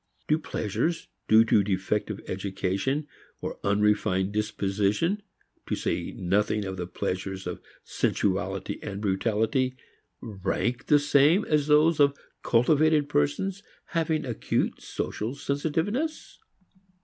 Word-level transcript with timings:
Do 0.27 0.39
pleasures 0.39 1.09
due 1.27 1.45
to 1.45 1.61
defective 1.63 2.21
education 2.27 3.07
or 3.39 3.59
unrefined 3.63 4.31
disposition, 4.31 5.21
to 5.67 5.75
say 5.75 6.09
nothing 6.13 6.65
of 6.65 6.75
the 6.77 6.87
pleasures 6.87 7.45
of 7.45 7.61
sensuality 7.83 8.79
and 8.81 8.99
brutality, 8.99 9.75
rank 10.19 10.87
the 10.87 10.97
same 10.97 11.45
as 11.45 11.67
those 11.67 11.99
of 11.99 12.17
cultivated 12.41 13.09
persons 13.09 13.61
having 13.89 14.25
acute 14.25 14.81
social 14.81 15.35
sensitiveness? 15.35 16.39